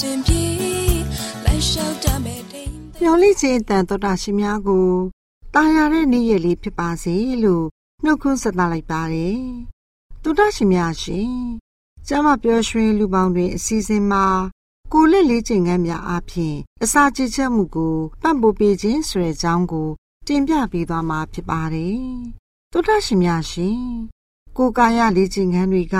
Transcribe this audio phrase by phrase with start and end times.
[0.00, 0.44] စဉ်ပြေ
[1.44, 4.88] လိုက်လျှောက်တမဲ့တိမ်မျော်လင့်ခြင်းတန်တော်တာရှင်များကို
[5.54, 7.66] တာယာတဲ့နေ့ရက်လေးဖြစ်ပါစေလို့
[8.04, 9.42] နှုတ်ခွန်းဆက်သလိုက်ပါတယ်
[10.22, 11.32] တော်တာရှင်များရှင်
[12.08, 14.26] ကျမပျော်ရွှင်လူပေါင်းတွင်အစီအစဉ်မှာ
[14.92, 19.88] ကိုလက်လေးချိန်ခန်းများအပြင်အစာချစ်ချက်မှုကိုပံ့ပိုးပေးခြင်းဆိုတဲ့အကြောင်းကို
[20.26, 22.00] တင်ပြပေးသွားမှာဖြစ်ပါတယ်
[22.72, 23.82] တော်တာရှင်များရှင်
[24.60, 25.96] ကိုကာယလေးခြင်းခန်းတွေက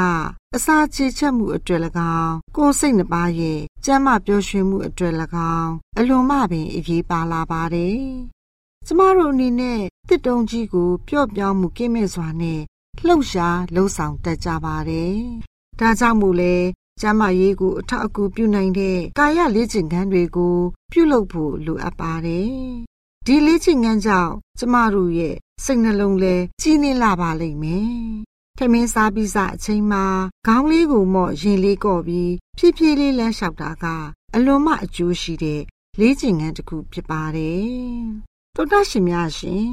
[0.57, 1.81] အစာချေချက်မှုအတွက်၎
[2.19, 5.15] င်းကိုယ်စိတ်နှပါရဲ့ကျမ်းမာပျော်ရွှင်မှုအတွက်၎
[5.57, 8.01] င်းအလွန်မှပင်အရေးပါလာပါတယ်။
[8.87, 12.61] ကျမတို့အနေနဲ့တစ်တုံကြီးကိုပျော့ပြောင်းမှုကင်းမဲ့စွာနဲ့
[13.07, 15.17] လှုပ်ရှားလှုပ်ဆောင်တတ်ကြပါတယ်။
[15.81, 16.55] ဒါကြောင့်မို့လဲ
[17.01, 20.57] ကျမ်းမာရေးကိုအထောက်အကူပြုနိုင်တဲ့ကာယလေ့ကျင့်ခန်းတွေကို
[20.93, 22.51] ပြုလုပ်ဖို့လိုအပ်ပါတယ်။
[23.27, 28.28] ဒီလေ့ကျင့်ခန်းကြောင့်ကျမတို့ရဲ့စိတ်နှလုံးလဲကြီးနေလာပါလိမ့်မယ်
[28.61, 30.05] ထမင်းစားပြီးစအချိန်မှာ
[30.47, 33.85] ခေါင်းလေးကိုမော့ရင်လေးကော့ပြီးဖြည်းဖြည်းလေးလမ်းလျှောက်တာက
[34.35, 35.63] အလွန်မှအကျိုးရှိတဲ့
[35.99, 37.69] လေးကျင်ငန်းတစ်ခုဖြစ်ပါတယ်။
[38.55, 39.71] တောတရှင်များရှင်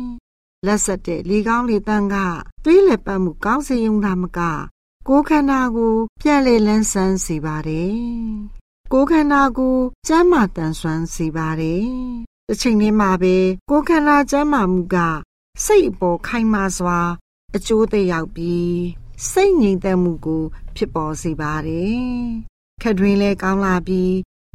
[0.66, 2.16] လက်ဆက်တဲ့လေကောင်းလေတန်းက
[2.64, 4.40] သွေးလက်ပတ်မှုကောင်းစေုံသာမက
[5.08, 7.96] ကိုယ်ခန္ဓာကိုပြန်လေလန်းဆန်းစေပါတယ်။
[8.92, 11.86] ကိုယ်ခန္ဓာကိုကျန်းမာတန်ဆွမ်းစေပါတယ်။
[12.48, 13.36] တစ်ချိန်တည်းမှာပဲ
[13.70, 14.98] ကိုယ်ခန္ဓာကျန်းမာမှုက
[15.64, 17.00] စိတ်အပေါ်ခိုင်မာစွာ
[17.56, 18.76] အကျိုးသက်ရောက်ပြီး
[19.32, 20.44] စိတ်ငြိမ်သက်မှုကို
[20.76, 22.04] ဖြစ်ပေါ်စေပါတယ်။
[22.82, 24.14] ခက်တွင်လည်းကောင်းလာပြီး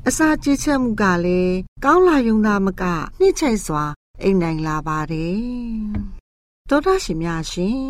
[0.09, 2.83] အစာကြေချက်မှုကလည်းကောင်းလာယုံသာမက
[3.19, 3.85] နှိမ့်ချိုက်စွာ
[4.23, 5.41] အိမ်နိုင်လာပါတယ်။
[6.69, 7.83] သောတာရှင်များရှင်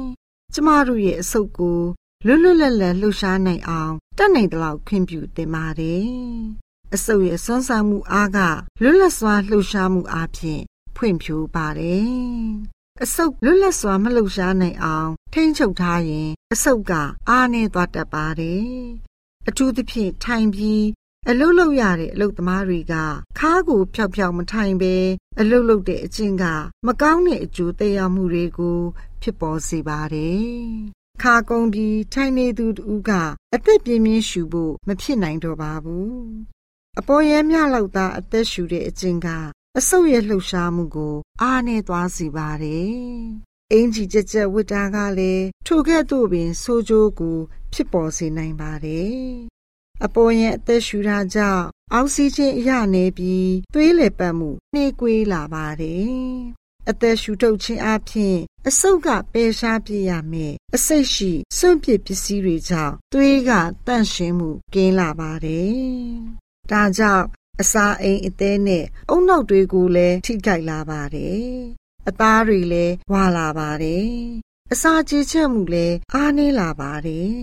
[0.53, 1.81] ကျမတို့ရဲ့အဆုတ်ကို
[2.27, 6.09] လွတ်လွတ်လပ်လပ်လှူရှားနိုင်အောင်တတ်နိုင်သလောက်ခွင့်ပြုတင်ပါတယ်။
[6.95, 8.39] အဆုတ်ရဲ့စွမ်းဆောင်မှုအားက
[8.83, 10.61] လွတ်လပ်စွာလှူရှားမှုအပြင်
[10.97, 12.11] ဖွင့်ဖြိုးပါတယ်
[13.05, 16.93] အဆုပ်လွတ်လပ်စွာမလှုပ်ရှားနိုင်အောင်ထိန်းချုပ်ထားရင် အဆုပ်က
[17.29, 18.71] အားနည်းသွားတတ်ပါတယ်။
[19.49, 20.85] အထူးသဖြင့်ထိုင်ပြီး
[21.29, 22.95] အလုတ်လုတ်ရတဲ့အလုတ်သမားတွေက
[23.39, 24.95] ခါးကိုဖြောက်ဖြောက်မထိုင်ပဲ
[25.41, 26.45] အလုတ်လုတ်တဲ့အချင်းက
[26.87, 28.79] မကောင်းတဲ့အကျိုးသက်ရောက်မှုတွေကို
[29.23, 30.45] ဖြစ်ပေါ်စေပါတယ်။
[31.23, 33.11] ခါကုန်းပြီးထိုင်နေသူတူက
[33.55, 36.13] အသက်ပြင်းပြင်းရှူဖို့မဖြစ်နိုင်တော့ပါဘူး။
[36.99, 39.29] အပေါ်ရဲမြလောက်သားအသက်ရှူတဲ့အချင်းက
[39.79, 42.95] အဆုပ်ရဲ့လှုပ်ရှားမှုကို အားနဲ့သွားစီပါတယ်။
[43.73, 47.39] အင်ကြီးကြက်ကြက်ဝစ်တာကလည်းထိုကဲ့သို့ပင်ဆိုးကျိုးကို
[47.73, 49.15] ဖြစ်ပေါ်စေနိုင်ပါတယ်
[50.05, 56.11] အပေါ်ရင်အသက်ရှူတာကြောင့်အောက်ဆီဂျင်အရနေပြီးသွေးလည်ပတ်မှုနှေးကွေးလာပါတယ်
[56.89, 58.37] အသက်ရှူထုတ်ခြင်းအပြင်
[58.69, 63.51] အဆုတ်ကပယ်ရှားပြရမယ်အစိတ်ရှိစွန့်ပစ်ပစ္စည်းတွေကြောင့်သွေးက
[63.87, 65.71] တန့်ရှင်းမှုကင်းလာပါတယ်
[66.71, 67.27] ဒါကြောင့်
[67.61, 71.49] အစာအိမ်အသေးနဲ့အုံနောက်တွေကိုလည်းထိခိုက်လာပါတယ်
[72.09, 74.11] အသားတွေလည်းဝါလာပါတယ်
[74.73, 77.35] အစာကြေချက်မှုလည်းအားနည်းလာပါတယ်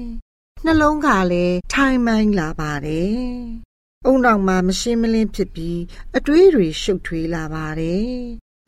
[0.66, 3.18] နှလုံးကလည်းထိုင်မိုင်းလာပါတယ်
[4.06, 5.80] အုံနောက်မှာမရှင်းမလင်းဖြစ်ပြီး
[6.18, 8.12] အတွေးတွေရှုပ်ထွေးလာပါတယ်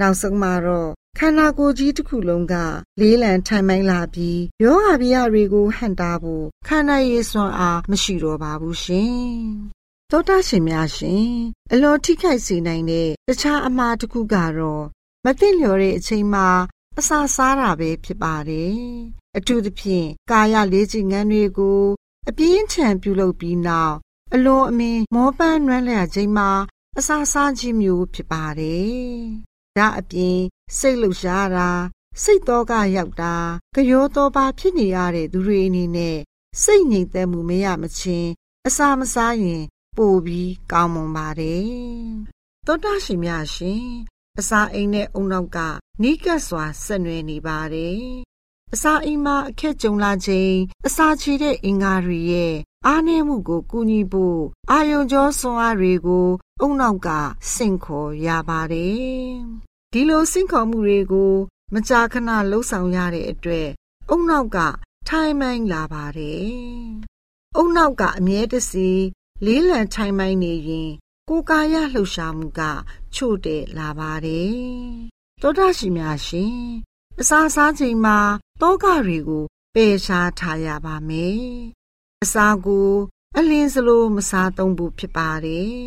[0.02, 2.56] နောက်ဆုံးမှာတော့ခန္ဓာကိုယ်ကြီးတစ်ခုလုံးက
[3.02, 9.79] လေးလံထိုင်မိုင်းလာပြီးယောဂဗျာတွေကိုဟန်တာဖို့ခန္ဓာရည်စွမ်းအားမရှိတော့ပါဘူးရှင်
[10.12, 11.30] သောတာရှင်များရှင်
[11.72, 14.84] အလောထိခိုက်စေနိုင်တဲ့တခြားအမှားတစ်ခုကတော့
[15.26, 16.48] မသိလျော်တဲ့အချိန်မှာ
[17.00, 18.80] အစာစားတာပဲဖြစ်ပါတယ်
[19.38, 21.84] အထူးသဖြင့်ကာယလေးချင်ငန်းတွေကို
[22.30, 23.96] အပြင်းထန်ပြုလုပ်ပြီးနောက်
[24.34, 26.50] အလွန်အမင်းမောပန်းနွမ်းလျာချိန်မှာ
[26.98, 28.90] အစာစားခြင်းမျိုးဖြစ်ပါတယ်
[29.78, 30.40] ဒါအပြင်
[30.78, 31.70] စိတ်လှုပ်ရှားတာ
[32.24, 33.36] စိတ်တော့ကရောက်တာ
[33.74, 36.18] ကြောတော့ပါဖြစ်နေရတဲ့သူတွေအနေနဲ့
[36.64, 38.30] စိတ်ငြိမ်သက်မှုမရမချင်း
[38.68, 39.64] အစာမစားရင်
[40.02, 41.70] ပိုပြီးကောင်းမွန်ပါတယ်
[42.66, 43.86] သောတာရှင်များရှင်
[44.40, 45.58] အစာအိမ်နဲ့အုံနောက်က
[46.02, 48.04] နီးကပ်စွာဆက်နွယ်နေပါတယ်
[48.74, 50.54] အစာအိမ်မှာအခက်ကြုံလာချိန်
[50.88, 52.54] အစာချေတဲ့အင်္ဂါတွေရဲ့
[52.88, 54.42] အားနည်းမှုကိုကူညီဖို့
[54.72, 56.28] အာယုံကြောဆွမ်းအားတွေကို
[56.62, 57.10] အုံနောက်က
[57.54, 59.00] စင့်ခေါ်ရပါတယ်
[59.94, 61.34] ဒီလိုစင့်ခေါ်မှုတွေကို
[61.74, 63.70] မကြာခဏလှုပ်ဆောင်ရတဲ့အတွက်
[64.10, 64.58] အုံနောက်က
[65.08, 66.50] ထိုင်မိုင်းလာပါတယ်
[67.56, 68.90] အုံနောက်ကအမြဲတစေ
[69.46, 70.92] လေးလံထိုင်မိုင်းနေရင်
[71.30, 72.62] ကိုယ်ကာယလှုပ်ရှားမှုက
[73.16, 74.54] ချို့တဲ့လာပါတယ်
[75.42, 76.58] သောတာရှိများရှင်
[77.20, 78.18] အစာစားချိန်မှာ
[78.62, 79.46] တောကတွေကို
[79.76, 81.44] ပယ်ရှားထားရပါမယ်
[82.24, 82.92] အစာကို
[83.38, 85.78] အလင်းစလိုမစားသုံးဘူးဖြစ်ပါတယ်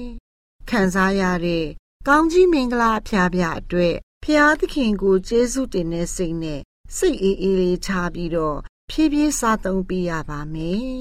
[0.68, 1.66] ခံစားရတဲ့
[2.08, 6.60] ကောင်းကြီးမင်္ဂလာအဖျားပြအတွက်ဖျားသခင်ကိုကျေးဇူးတင်တဲ့စိတ်နဲ့
[6.96, 8.58] စိတ်အေးအေးလေးချပြီးတော့
[8.90, 10.92] ဖြည်းဖြည်းစားသုံးပေးရပါမယ်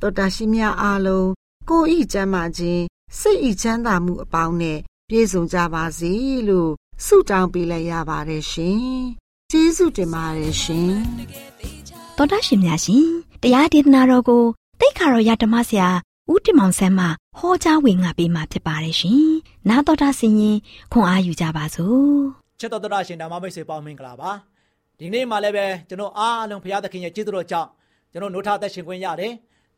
[0.00, 1.28] တော်တာရှိမြအားလုံး
[1.68, 2.82] ကိုဤကျမ်းမာခြင်း
[3.18, 4.78] စိတ်ဤချမ်းသာမှုအပေါင်းနဲ့
[5.08, 6.12] ပြည့်စုံကြပါစေ
[6.48, 6.70] လို့
[7.04, 8.82] ဆုတောင်းပေးလိုက်ရပါတယ်ရှင်
[9.50, 10.92] ကျေးဇူးတင်ပါတယ်ရှင်
[12.16, 13.06] တော်တာရှင်များရှင်
[13.42, 14.44] တရားဒေသနာတော်ကို
[14.80, 15.88] တိတ်ခါတော်ရဓမ္မဆရာ
[16.30, 17.06] ဦးတင်မောင်ဆန်းမှ
[17.38, 19.24] ဟောကြားဝင်ငါပေးมาဖြစ်ပါတယ်ရှင်
[19.68, 20.58] နာတော်တာဆင်ရင်
[20.92, 22.12] ခွန်အားယူကြပါစို့
[22.60, 24.30] ချစ်တော်တော်ရှင်ဓမ္မမိတ်ဆွေပေါင်းမင်္ဂလာပါ
[24.98, 27.68] ဒီနေ့မှလည်းပဲကျွန်တော်အားလုံးဘုရားသခင်ရဲ့ကျေးဇူးတော်ကြောင့်
[28.12, 29.32] ကျွန်တော်နှုတ်ထသက်ရှင်ခွင့်ရတယ်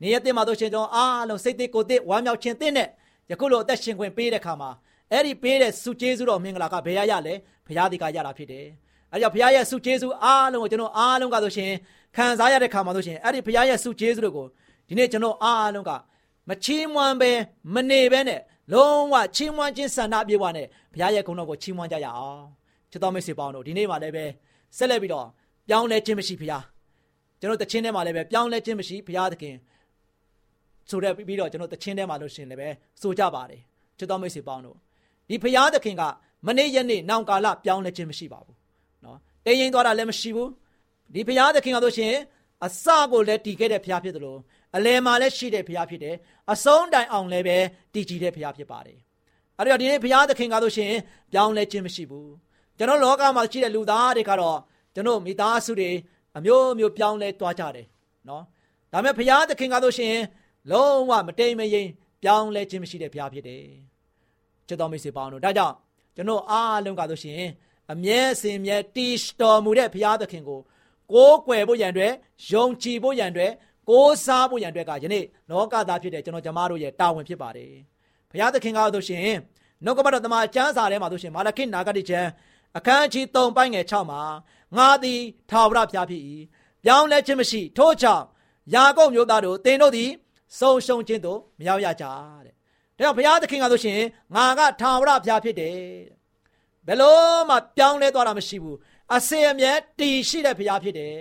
[0.05, 2.89] နေ့ရက်တင်မှာတို့ရှင်ကျွန်တော်အားလုံးစိတ်သေးကိုယ်သေးဝမ်းမြောက်ခြင်းတဲ့
[3.31, 4.71] ယခုလိုအသက်ရှင်ခွင့်ပေးတဲ့ခါမှာ
[5.13, 7.35] အဲ့ဒီပေးတဲ့စုကျေးဇူးတော်မင်္ဂလာကဘယ်ရရလဲ
[7.67, 8.67] ဘုရားဒီကရတာဖြစ်တယ်
[9.13, 11.71] အဲကြောင့်ဘုရားရဲ့စုကျေးဇူးအားလုံးကိုကျွန်တော်အားလုံးကဆိုရှင်
[12.17, 14.47] ခံစားရတဲ့ခါမှာဆိုရှင်အဲ့ဒီဘုရားရဲ့စုကျေးဇူးတွေကို
[14.89, 15.91] ဒီနေ့ကျွန်တော်အားလုံးက
[16.49, 17.31] မချီးမွမ်းပဲ
[17.75, 18.41] မနေပဲနဲ့
[18.73, 22.43] လုံးဝချီးမွမ်းခြင်းဆန္ဒပြေဝနဲ့ဘုရားရဲ့ဂုဏ်တော်ကိုချီးမွမ်းကြရအောင်
[22.91, 24.25] ချစ်တော်မိတ်ဆွေပေါင်းတို့ဒီနေ့မှလည်းပဲ
[24.77, 25.27] ဆက်လက်ပြီးတော့
[25.69, 26.65] ပြောင်းလဲခြင်းမရှိဘုရား
[27.41, 29.55] ကျွန်တော်တခြင်းထဲမှာလည်းပဲပြောင်းလဲခြင်းမရှိဘုရားသခင်
[30.91, 32.69] ဆိုတဲ့ပြီးတော့ကျွန်တော်တခြင်းထဲမှာလို့ရှင်လည်းပဲ
[33.01, 33.61] ဆိုကြပါတယ်
[33.99, 34.77] ချစ်တော်မိတ်ဆွေပေါင်းတို့
[35.29, 36.03] ဒီဘုရားသခင်က
[36.47, 38.57] မနေ့ရက်နေ့နောင်ကာလပြောင်းလဲခြင်းမရှိပါဘူး
[39.05, 40.51] နော်တင်းရင်သွားတာလည်းမရှိဘူး
[41.15, 42.15] ဒီဘုရားသခင်ကဆိုရှင်
[42.65, 44.41] အစကိုလည်းတည်ခဲ့တဲ့ဘုရားဖြစ်တယ်လို့
[44.77, 46.17] အလယ်မှာလည်းရှိတဲ့ဘုရားဖြစ်တယ်
[46.53, 47.59] အဆုံးတိုင်အောင်လည်းပဲ
[47.95, 48.99] တည်ကြည်တဲ့ဘုရားဖြစ်ပါတယ်
[49.59, 50.93] အဲ့တော့ဒီနေ့ဘုရားသခင်ကဆိုရှင်
[51.33, 52.31] ပြောင်းလဲခြင်းမရှိဘူး
[52.79, 54.59] ကျွန်တော်လောကမှာရှိတဲ့လူသားတွေကတော့
[54.95, 55.91] ကျွန်တော်မိသားစုတွေ
[56.37, 57.87] အမျိုးမျိုးပြောင်းလဲသွားကြတယ်
[58.29, 58.43] နော်
[58.93, 60.15] ဒါပေမဲ့ဘုရားသခင်ကဆိုရှင်
[60.71, 61.89] လုံးဝမတိမ်မယိမ်
[62.23, 63.65] ပြောင်းလဲခြင်းမရှိတဲ့ဘုရားဖြစ်တယ်
[64.69, 65.75] ချစ်တော်မိတ်ဆွေပေါင်းတို့ဒါကြောင့်
[66.17, 67.43] ကျွန်တော်အားလုံးကဆိုရှင်
[67.93, 70.61] အမြဲစင်မြဲတည်တော်မူတဲ့ဘုရားသခင်ကို
[71.13, 72.13] ကိုးကွယ်ဖို့ရန်အတွက်
[72.51, 73.53] ယုံကြည်ဖို့ရန်အတွက်
[73.89, 77.73] ကိုးစားဖို့ရန်အတွက်ကယနေ့လောကသားဖြစ်တဲ့ကျွန်တော်ကျမတို့ရဲ့တာဝန်ဖြစ်ပါတယ်
[78.31, 79.37] ဘုရားသခင်ကားဆိုရှင်
[79.85, 82.29] နှုတ်ကပတ်တော်တမန်ကျမ်းစာထဲမှာဆိုရှင်မာလခိနာဂတိကျမ်း
[82.77, 84.23] အခန်းကြီး3ပိုင်းငယ်6မှာ
[84.77, 86.23] ငါသည်ထာဝရဘုရားဖြစ်၏
[86.85, 88.25] ပြောင်းလဲခြင်းမရှိထို့ကြောင့်
[88.75, 90.11] ယာကုပ်မျိုးသားတို့သင်တို့သည်
[90.59, 92.05] ဆုံးရှုံးခြင်းတို့မရောက်ရကြ
[92.97, 94.01] တဲ့ဒါကြောင့်ဘုရားသခင်ကဆိုရှင်
[94.35, 95.79] ငါကထာဝရဘုရားဖြစ်တယ်
[96.87, 98.79] ဘယ်လို့မှပြောင်းလဲသွားတာမရှိဘူး
[99.15, 101.19] အစင်အမြဲတည်ရှိတဲ့ဘုရားဖြစ်တယ်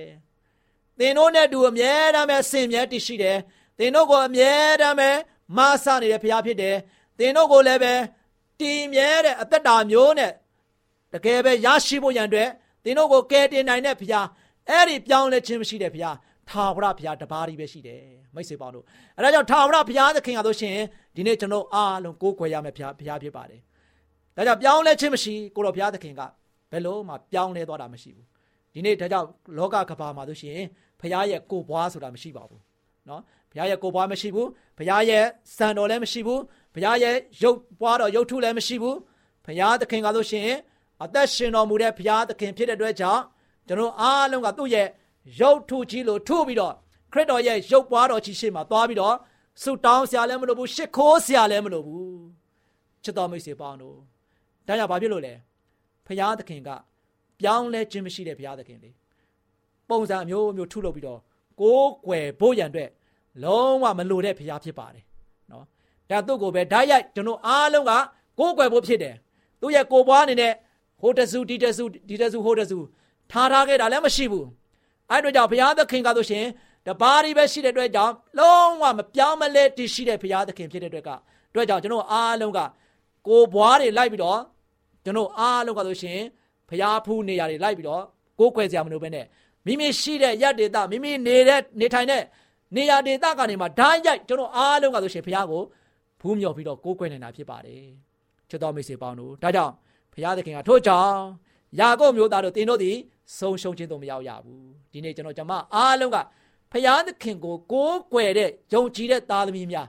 [1.00, 3.38] သင်တို့နဲ့တူအမြဲတမ်းပဲစင်မြဲတည်ရှိတယ်
[3.78, 5.10] သင်တို့ကိုအမြဲတမ်းပဲ
[5.58, 6.75] မဆနေတဲ့ဘုရားဖြစ်တယ်
[7.20, 7.94] သင်တို့ကိုလည်းပဲ
[8.60, 10.32] တည်မြဲတဲ့အသက်တာမျိုးနဲ့
[11.13, 12.50] တကယ်ပဲရရှိဖို့ရန်အတွက်
[12.84, 14.28] သင်တို့ကိုကယ်တင်နိုင်တဲ့ဘုရား
[14.70, 16.18] အဲ့ဒီပြောင်းလဲခြင်းမရှိတဲ့ဘုရား
[16.50, 18.86] ထာဝရဘုရားတပါးကြီးပဲရှိတယ် မိတ်ဆွေပေါင်းတို့
[19.18, 20.78] အဲဒါကြောင့်ထာဝရဘုရားသခင်ကဆိုရှင်
[21.16, 23.62] ဒီနေ့ကျွန်တော်အားလုံးကိုးကွယ်ရမယ့်ဘုရားဘုရားဖြစ်ပါတယ်
[24.36, 26.22] ဒါကြောင့်ပြောင်းလဲခြင်းမရှိကိုတော်ဘုရားသခင်က
[26.72, 28.28] ဘယ်လို့မှပြောင်းလဲသွားတာမရှိဘူး
[28.74, 30.60] ဒီနေ့ဒါကြောင့်လောကကဘာမှာဆိုရှင်
[31.00, 32.62] ဘုရားရဲ့ကိုယ်ပွားဆိုတာမရှိပါဘူး
[33.10, 33.22] နော်
[33.52, 34.48] ဘုရားရဲ့ကိုယ်ပွားမရှိဘူး
[34.78, 35.24] ဘုရားရဲ့
[35.58, 36.42] စံတော်လည်းမရှိဘူး
[36.75, 38.98] ဘုရားရဲ့ရုပ်ပွားတော်ရုပ်ထုလည်းမရှိဘူး
[39.46, 40.50] ဘုရားသခင်ကဆိုရှင်
[41.04, 43.24] အသက်ရှင်တော်မူတဲ့ဘုရားသခင်ဖြစ်တဲ့အတွက်ကြောင့်
[43.68, 44.88] ကျွန်တော်အားလုံးကသူ့ရဲ့
[45.40, 46.74] ရုပ်ထုကြီးလို့ထုပြီးတော့
[47.13, 49.15] ခရစ်တော်ရဲ့ရုပ်ပွားတော်ကြီးရှေ့မှာသွားပြီးတော့
[49.62, 52.17] ဆုတောင်းဆရာလည်းမလိုဘူးရှ िख ိုးဆရာလည်းမလိုဘူး
[53.03, 53.98] ချစ်တော်မိတ်ဆွေပေါင်းတို့
[54.67, 55.34] ဒါကြောင့်ဘာဖြစ်လို့လဲ
[56.05, 56.70] ဘုရားသခင်က
[57.39, 58.89] ပြောင်းလဲခြင်းမရှိတဲ့ဘုရားသခင်လေ
[59.89, 61.20] ပုံစံအမျိုးမျိုးထုလုပ်ပြီးတော့
[61.62, 62.89] ကိုးကွယ်ဖို့ရန်အတွက်
[63.43, 65.03] လုံးဝမလိုတဲ့ဘုရားဖြစ်ပါတယ်
[65.51, 65.65] နော်
[66.10, 67.91] ဒါသူ့ကိုပဲဓာတ်ရိုက်ကျွန်တော်အားလုံးက
[68.39, 69.15] ကိုးကွယ်ဖို့ဖြစ်တယ်
[69.62, 70.53] သူ့ရဲ့ကိုယ်ပွားအနေနဲ့
[71.01, 72.77] ဟိုတဆူဒီတဆူဒီတဆူဟိုတဆူ
[73.32, 74.48] ထားထားခဲ့တာလည်းမရှိဘူး
[75.10, 76.46] အဲ့တို့ကြောင့်ဘုရားသခင်ကဆိုရှင်
[76.88, 81.10] တပါးရီပဲရှိတဲ့အတွက်ကြောင့်လုံးဝမပြောင်းမလဲတည်ရှိတဲ့ဘုရားသခင်ဖြစ်တဲ့အတွက်က
[81.52, 82.60] အတွက်ကြောင့်ကျွန်တော်အားလုံးက
[83.28, 84.40] ကိုယ်ဘွားတွေလိုက်ပြီးတော့
[85.04, 86.20] ကျွန်တော်အားလုံးကဆိုရှင်
[86.70, 88.04] ဘုရားဖူးနေရာတွေလိုက်ပြီးတော့
[88.40, 89.25] ကိုးကွယ်စရာမလိုပဲနဲ့
[89.66, 92.24] မိမိရှိတဲ့ရက်ဒေတာမိမိနေတဲ့နေထိုင်တဲ့
[92.75, 95.62] နေရာဒေတာကနေမှဓာတ်ရိုက်ကျွန်တော်အားလုံးကဆိုရှင်ဘုရားကို
[96.22, 97.84] ဖူးမြော်ပြီးတော့ကိုးကွယ်နေတာဖြစ်ပါတယ်
[98.50, 99.74] ချစ်တော်မိတ်ဆွေပေါင်းတို့ဒါကြောင့်
[100.13, 101.18] ဘုရားသခင်ကထို့ကြောင့်
[101.80, 102.96] ယာကုပ်မျိုးသားတို့တင်တို့သည်
[103.38, 106.18] ဆုံးရှုံးခြင်းတို့မရောက်ရဘူးဒီနေ့ကျွန်တော်ကျွန်မအားလုံးက
[106.74, 109.88] ဖျားသခင်ကိုကိုးကွယ်တဲ့ယုံကြည်တဲ့သားသမီးများ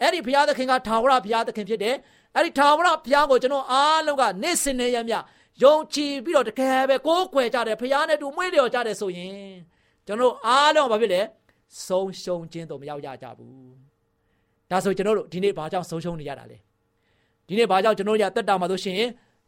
[0.00, 1.96] အဲ့ဒီဖျားသခင်ကထာဝရဖျားသခင်ဖြစ်တယ်
[2.34, 5.14] အဲ့ဒီထာဝရဖျားကိုကျွန်တော်အားလုံးကနေ့စဉ်နဲ့ရမြ
[5.62, 9.54] ယုံကြည်ပြီးတော့တကယ်ပဲကိုးကွယ်ကြတယ်ဖျားနဲ့တူမွေးလျော်ကြတယ်ဆိုရင်
[10.06, 11.20] ကျွန်တော်အားလုံးဘာဖြစ်လဲ
[11.86, 13.74] ဆုံးရှုံးခြင်းတို့မရောက်ရကြဘူး
[14.70, 16.58] ဒါဆိုကျွန်တော်တို့ဒီနေ့ဘာကြောင့်ဆုံးရှုံးနေရတာလဲ
[17.48, 19.00] ဒီနေ့ဘာကြောင့်ကျွန်တော်ရတက်တာမှာဆိုရှင်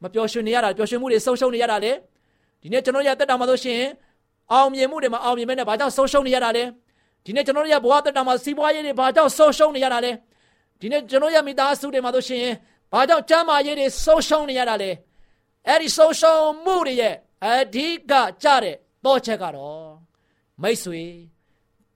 [0.03, 1.93] မပျော်ရွှင်နေရတာပျော်ရွှင်မှုတွေဆုံးရှုံးနေရတာလဲ
[2.63, 3.81] ဒီနေ့ကျွန်တော်ရတက်တာမှာဆိုရှင်
[4.53, 6.65] အောင်မြင်မှုတွေမှာအောင်မြင်မဲ့နဲ့ဘာကြောင့်ဆုံးရှုံးနေရတာလဲ
[7.25, 10.13] ဒီနေ့ကျွန်တော်တို့ရဲ့ဘဝတက်တာမှာစီးပွားရေးတွေဘာကြောင့်ဆုံးရှုံးနေရတာလဲ
[10.81, 12.47] ဒီနေ့ကျွန်တော်ရဲ့မိသားစုတွေမှာဆိုရှင်
[12.93, 14.91] ဘာကြောင့်ကျမ်းမာရေးတွေဆုံးရှုံးနေရတာလဲ
[15.69, 18.13] အဲ့ဒီဆုံးရှုံးမှုတွေရဲ့အဓိက
[18.43, 19.87] ကြတဲ့တော့ချက်ကတော့
[20.63, 21.03] မိတ်ဆွေ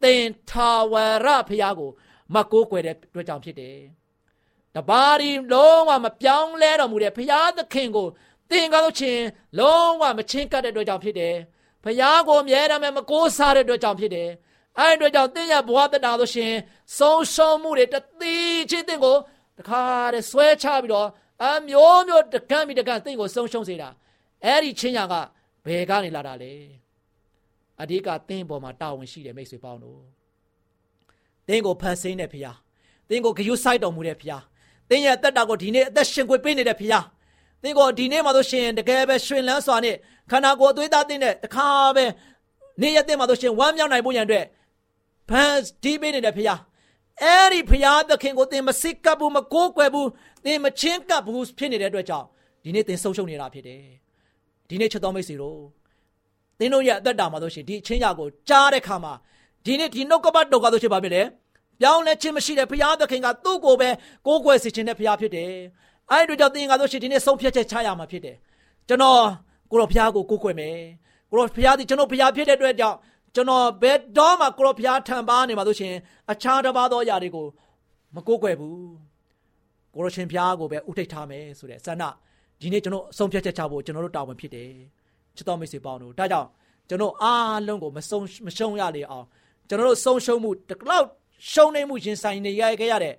[0.02, 1.90] သင်ထာဝရဖရာကို
[2.35, 3.78] မကိုးကွယ်တဲ့အတွက်ကြောင့်ဖြစ်တယ်
[4.75, 8.07] တပါးဒီလုံးဝမပြောင်းလဲတော်မူတဲ့ဖရာသခင်ကို
[8.50, 9.23] သင်ကားလို့ချင်း
[9.59, 11.37] လုံးဝမချင်းကပ်တဲ့အတွက်ကြောင့်ဖြစ်တယ်
[11.84, 14.30] ဖရာကိုအမြဲတမ်းမကိုးစားတဲ့အတွက်ကြောင့်ဖြစ်တယ်
[14.78, 16.52] အဲ့ဒီအတွက်ကြောင့်သင်ရဲ့ဘဝတတာလို့ရှင်
[16.99, 18.34] ဆုံးရှုံးမှုတွေတသိ
[18.70, 19.16] ချင်းသင်ကို
[19.58, 19.82] တခါ
[20.14, 21.08] တည်းဆွဲချပြီးတော့
[21.42, 23.88] အမျိုးမျိုးတကန့်ပြီးတကန့်သင်ကိုဆုံးရှုံးစေတာ
[24.44, 25.14] အဲ့ဒီချင်းညာက
[25.66, 26.52] ဘယ်ကနေလာတာလဲ
[27.80, 30.00] အဓိကသင်ပေါ်မှာတာဝန်ရှိတယ်မိတ်ဆွေပေါင်းတို့
[31.49, 32.52] သင်ကိုဖန်ဆင်းတဲ့ဖရာ
[33.08, 34.38] သင်ကိုဂရုစိုက်တော်မူတဲ့ဖရာ
[34.90, 37.00] သင်ရဲ့အသက်တာကိုဒီနေ့အသက်ရှင်ခွေပေးနေတဲ့ဖရာ
[37.62, 39.96] သင်ကိုဒီနေ့မှာဆိုရှင်တကယ်ပဲရှင်လန်းစွာနဲ့
[40.30, 42.04] ခန္ဓာကိုယ်အသွေးသားသင်တဲ့တခါပဲ
[42.80, 44.44] နေ့ရက်သင်မှာဆိုရှင်ဝမ်းမြောက်နိုင်ဖို့ရန်အတွက်
[45.28, 46.54] ဖန်တီးပေးနေတဲ့ဖရာ
[47.22, 50.08] အဲ့ဒီဖရာသခင်ကိုသင်မစစ်ကပ်ဘူးမကိုးကွယ်ဘူး
[50.44, 52.26] သင်မချင်းကပ်ဘူးဖြစ်နေတဲ့အတွက်ကြောင့်
[52.64, 53.82] ဒီနေ့သင်ဆုံးရှုံးနေတာဖြစ်တယ်
[54.68, 55.60] ဒီနေ့ချက်တော်မိတ်ဆွေတို့
[56.58, 59.12] သင်တို့ရဲ့အသက်တာမှာဆိုရှင်ဒီအချင်းရာကိုကြားတဲ့ခါမှာ
[59.66, 61.26] ဒီနေ့ဒီနှုတ်ကပတ်တော်ကဆိုရှင်ပါဖြစ်တယ်
[61.80, 63.88] ပြောင်းလဲခြင်းမရှိတဲ့ဘုရားသခင်ကသူ့ကိုပဲ
[64.26, 65.52] ကိုးကွယ်စေခြင်းတဲ့ဘုရားဖြစ်တယ်။
[66.10, 68.37] အဲဒီတို့ကြောင့်သင်ကဆိုရှင်ဒီနေ့ဆုံးဖြတ်ချက်ချရမှာဖြစ်တယ်။
[68.88, 69.20] ကျွန်တော်
[69.71, 70.77] ကိုရောဘုရားကိုကိုးကွယ်မယ်။
[71.31, 72.97] ကိုရောဘုရားဒီကျွန်တော်ဘုရားဖြစ်တဲ့အတွက်ကြောင့်
[73.35, 75.95] ကျွန်တော်ဘယ်တော့မှကိုရောဘုရားထံပါနေမှာဆိုရှင်
[76.31, 77.47] အခြားတစ်ပါးသောအရာတွေကို
[78.15, 78.77] မကိုးကွယ်ဘူး။
[79.95, 82.05] ကိုရောရှင်ဘုရားကိုပဲဥထိတ်ထားမယ်ဆိုတဲ့ဆန္ဒ
[82.61, 84.71] ဒီနေ့ကျွန်တော်ဆုံးဖြတ်ချက်ချဖို့ကျွန်တော်တို့တာဝန်ဖြစ်တယ်။
[85.37, 86.49] ချစ်တော်မိတ်ဆွေပေါင်းတို့ဒါကြောင့်
[86.89, 89.27] ကျွန်တော်အားလုံးကိုမဆုံးမရှုံးရလေအောင်
[89.69, 91.07] ကျွန်တော်တို့ဆုံးရှုံးမှုတလောက်
[91.53, 93.15] ရှုံးနေမှုရင်ဆိုင်နေရခဲ့ရတဲ့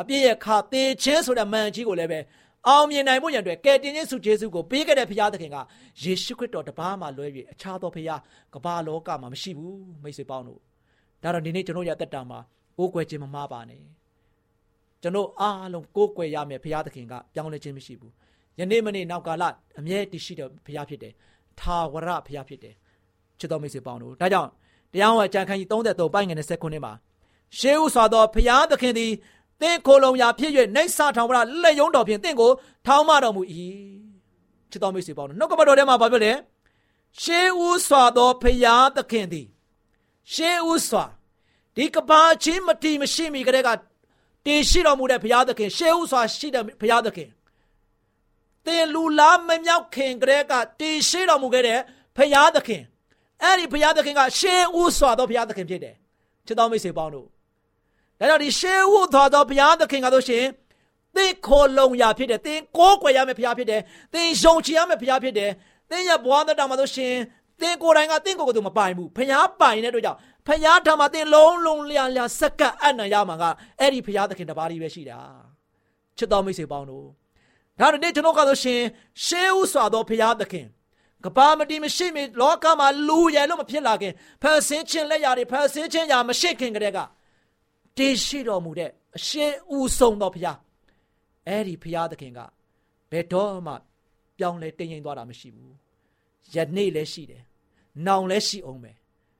[0.00, 2.20] အပြည့်ရဲ့ခါတေချင်းဆိုတဲ့မန်ကြီးကိုလည်းပဲ
[2.68, 5.56] အောင်မြင်နိုင်ဖို့ရန်အတွက်ကယ်တင်ခြင်းစုဂျေစုကိုပေးခဲ့တဲ့ဘုရားသခင်က
[6.02, 8.20] ယေရှုခရစ်တော်တပါးမှလွဲ၍အခြားသောဘုရား
[8.54, 10.60] ကမ္ဘာလောကမှာမရှိဘူးမိတ်ဆွေပေါင်းတို့
[11.22, 12.38] ဒါတော့ဒီနေ့ကျွန်တော်ရသက်တာမှာ
[12.78, 13.80] ကိုးကွယ်ခြင်းမမှားပါနဲ့
[15.02, 18.12] ကျွန်တော်အားလုံးကိုးကွယ်ရမယ်ဘုရားသခင်ကပြောင်းလဲခြင်းမရှိဘူး
[18.58, 19.44] ယနေ့မနေ့နောက်ကာလ
[19.78, 21.12] အမြဲတည်ရှိတဲ့ဘုရားဖြစ်တယ်
[21.60, 22.74] ထာဝရဘုရားဖြစ်တယ်
[23.38, 24.50] ချစ်တော်မိတ်ဆွေပေါင်းတို့ဒါကြောင့်
[24.92, 26.92] တရားဟောကြံခန်းကြီး33ပိုင်းငယ်29မှာ
[27.58, 29.12] ရှေးဥစွာသောဖျားသခင်သည်
[29.60, 32.50] သင်ခိုလုံရာဖြစ်၍နှိမ့်ဆထောင်မလားလက်ယုံတော်ဖြင့်သင်ကို
[32.86, 33.42] ထောင်းမတော်မူ၏
[34.70, 36.32] ချစ်တော်မိတ်ဆွေပေါင်းနှုတ်ကပတ်တော်ထဲမှာဘာပြောလဲ
[37.22, 39.46] ရှေးဥစွာသောဖျားသခင်သည်
[40.32, 41.04] ရှေးဥစွာ
[41.76, 43.70] ဒီကဘာချင်းမတီမရှိမီကတည်းက
[44.46, 47.28] တည်ရှိတော်မူတဲ့ဘုရားသခင်ရှေးဥစွာရှိတဲ့ဘုရားသခင်
[48.66, 51.78] သင်လူလားမမြောက်ခင်ကတည်းကတည်ရှိတော်မူခဲ့တဲ့
[52.16, 52.82] ဘုရားသခင်
[53.42, 55.94] အဲ့ဒီဘုရားသခင်ကရှေးဥစွာသောဘုရားသခင်ဖြစ်တယ်
[56.46, 57.26] ချစ်တော်မိတ်ဆွေပေါင်းတို့
[58.20, 60.44] ဒါကြောင့်ဒီရှေးဝတ်သောသောဘုရားသခင်ကဆိုရှင်
[61.16, 63.80] သင်ခိုလုံရာဖြစ်တယ်သင်ကိုးကွယ်ရမယ့်ဘုရားဖြစ်တယ်
[64.14, 65.50] သင်ယုံကြည်ရမယ့်ဘုရားဖြစ်တယ်
[65.90, 67.14] သင်ရဲ့ဘဝသက်တာမှာဆိုရှင်
[67.60, 73.44] သင်ကိုယ်တိုင်ကသင်ကိုယ်ကိုယ်သူမပိုင်ဘူးဘုရားပိုင်တဲ့အတွက်ကြောင့်ဘုရားထံမှာသင်လုံးလုံးလျာလျာစက္ကပ်အနံ့ရမှာက
[73.80, 75.18] အဲ့ဒီဘုရားသခင်တပါးကြီးပဲရှိတာ
[76.18, 77.06] ချစ်တော်မိတ်ဆွေပေါင်းတို့
[77.80, 78.80] ဒါနဲ့ကျွန်တော်ကဆိုရှင်
[79.24, 80.66] ရှေးဥစွာသောဘုရားသခင်
[81.24, 86.98] ကဘာမတီမရှိမီလောကမှာလူရယ်လို့မဖြစ်လာခင်ဖန်ဆင်းခြင်းလက်ရာတွေဖန်ဆင်းခြင်းရာမရှိခင်ကတည်းက
[87.97, 90.57] တည်ရှိတော်မူတဲ့အရှင်ဦးဆုံးသောဘုရား
[91.47, 92.39] အဲ့ဒီဘုရားသခင်က
[93.11, 93.73] ဘယ်တော့မှ
[94.37, 95.73] ပြောင်းလဲတင်းရင်သွားတာမရှိဘူး
[96.55, 97.43] ယနေ့လည်းရှိတယ်
[98.07, 98.91] နောင်လည်းရှိအောင်ပဲ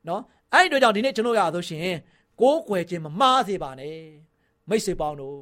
[0.06, 0.22] เนาะ
[0.54, 1.98] အဲ့ဒီတို့ကြောင့်ဒီနေ့ကျွန်တော်ရဆိုရှင်
[2.42, 3.98] ကိုးကွယ်ခြင်းမမှားစေပါနဲ့
[4.70, 5.40] မိတ်ဆွေပေါင်းတို့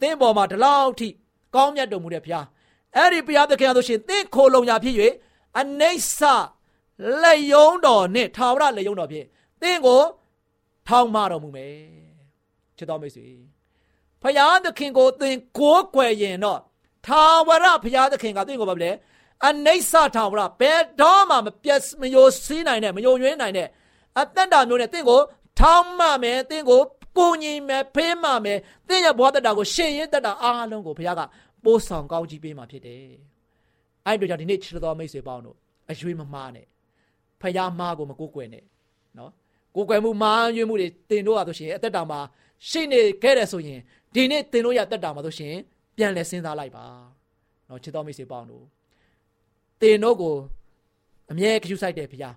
[0.00, 1.08] သင်ပေါ်မှာဒီလောက်ထိ
[1.54, 2.46] ကောင်းမြတ်တော်မူတဲ့ဘုရား
[2.96, 4.94] အဲ့ဒီဘုရားသခင်ရဆိုရှင်သင်ခိုလုံညာဖြစ်၍
[5.60, 6.20] အနိစ္စ
[7.22, 9.26] လက်ယုံတော်နဲ့ထာဝရလက်ယုံတော်ဖြင့်
[9.62, 10.02] သင်ကို
[10.87, 11.75] ထောင်မတော်မူမယ်
[12.77, 13.27] ချစ်တော်မိတ်ဆွေ
[14.21, 16.59] ဖယားသခင်ကိုသင်ကိုးကွယ်ရင်တော့
[17.07, 18.91] ထာဝရဖယားသခင်ကသင်ကိုဘာလဲ
[19.47, 23.67] အနိစ္စထာဝရဘယ်တော့မှမပြတ်မယိုစီးနိုင်တဲ့မယိုယွင်းနိုင်တဲ့
[24.19, 25.19] အသက်တာမျိုးနဲ့သင်ကို
[25.59, 26.81] ထောင်းမမယ်သင်ကို
[27.17, 31.21] ကိုညီမယ်ဖေးမမယ်သင်ရဲ့ဘဝတတာကိုရှင်ရင်တတာအားလုံးကိုဘုရားက
[31.63, 33.05] ပိုးဆောင်ကောင်းကြီးပေးမှာဖြစ်တယ်။
[34.05, 35.57] အဲ့တို့ကြောင့်ဒီနေ့ချစ်တော်မိတ်ဆွေပေါင်းတို့
[35.91, 36.65] အရွေးမမားနဲ့
[37.41, 38.63] ဖယားမားကိုမကိုးကွယ်နဲ့
[39.17, 39.31] နော်
[39.75, 42.19] ကိုယ်ကွယ်မှုမာယွင်းမှုတွေတင်တို့ရဆိုရှင်အသက်တာမှာ
[42.69, 43.79] ရှိနေခဲ့တယ်ဆိုရင်
[44.13, 45.55] ဒီနေ့တင်တို့ရအသက်တာမှာဆိုရှင်
[45.95, 46.85] ပြန်လဲစဉ်းစားလိုက်ပါ
[47.69, 48.65] နော်ချစ်တော်မိတ်ဆွေပေါင်းတို့
[49.81, 50.35] တင်တို့ကို
[51.31, 52.35] အမြဲကြည့်ဆိုင်တယ်ဖရား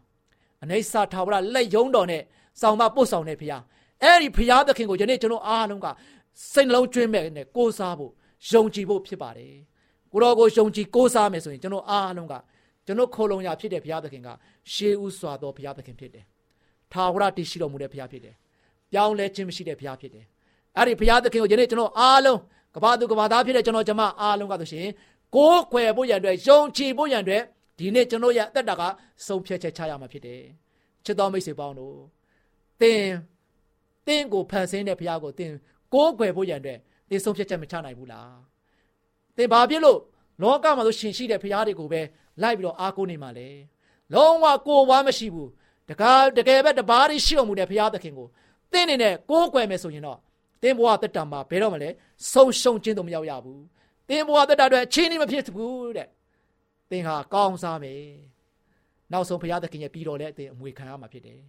[0.63, 2.23] အနိစ္စထာဝရလက်ယုံတော်နဲ့
[2.61, 3.63] ဆောင်မပို့ဆောင်တဲ့ဖရား
[4.03, 5.87] အဲ့ဒီဖရားသခင်ကိုယနေ့ကျွန်တော်အားလုံးက
[6.53, 8.13] စိတ်နှလုံးကျွင်းမဲ့နဲ့ကိုးစားဖို့
[8.51, 9.55] ယုံကြည်ဖို့ဖြစ်ပါတယ်
[10.13, 12.35] ကိုတော်ကိုယုံကြည်ကိုးစားမယ်ဆိုရင်ကျွန်တော်အားလုံးက
[12.87, 14.29] ကျွန်တော်ခိုလုံရဖြစ်တဲ့ဘုရားသခင်က
[14.73, 16.25] ရှေးဥစွာသောဘုရားသခင်ဖြစ်တယ်
[16.95, 18.35] ထာဝရတည်ရှိတော်မူတဲ့ဘုရားဖြစ်တယ်။
[18.91, 20.25] ပြောင်းလဲခြင်းမရှိတဲ့ဘုရားဖြစ်တယ်။
[20.77, 22.39] အဲ့ဒီဘုရားသခင်ကိုယနေ့ကျွန်တော်အားလုံး
[22.75, 24.87] ကဘာသူကဘာသားဖြစ်တဲ့ကျွန်တော်ကျမအားလုံးကဆိုရှင်
[25.37, 27.43] ကိုးကွယ်ဖို့ရန်အတွက်ယုံကြည်ဖို့ရန်အတွက်
[27.79, 28.83] ဒီနေ့ကျွန်တော်ရဲ့အသက်တာက
[29.27, 30.41] ဆုံးဖြတ်ချက်ချရမှာဖြစ်တယ်။
[31.05, 31.97] ချစ်တော်မိတ်ဆွေပေါင်းတို့
[32.81, 33.03] သင်
[34.07, 35.53] သင်ကိုဖန်ဆင်းတဲ့ဘုရားကိုသင်
[35.95, 36.79] ကိုးကွယ်ဖို့ရန်အတွက်
[37.11, 38.31] သင်ဆုံးဖြတ်ချက်မချနိုင်ဘူးလား။
[39.37, 39.99] သင်ဘာဖြစ်လို့
[40.43, 42.01] လောကမှာဆိုရှင်ရှိတဲ့ဘုရားတွေကိုပဲ
[42.43, 43.49] လိုက်ပြီးတော့အားကိုးနေမှာလဲ။
[44.15, 45.49] လုံးဝကိုယ်ဝါမရှိဘူး။
[45.91, 48.29] တကားတကယ်ပဲတပါးရီရှိတော်မူတဲ့ဘုရားသခင်ကို
[48.73, 50.19] သင်နေနဲ့ကိုးကွယ်မယ်ဆိုရင်တော့
[50.63, 51.95] သင်ဘဝတက်တာမှာဘယ်တော့မှလည်း
[52.33, 53.63] ဆုံးရှုံးခြင်းတော့မရောက်ရဘူး
[54.09, 56.09] သင်ဘဝတက်တာအတွက်အချင်းကြီးမဖြစ်ဘူးတဲ့
[56.91, 58.01] သင်ဟာကောင်းစားမယ်
[59.13, 61.41] နောက်ဆုံးဘုရားသခင်ရဲ့ပြီးတော်လဲအသင်အမွေခံရမှာဖြစ်တယ်